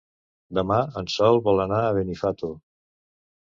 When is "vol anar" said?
1.49-1.85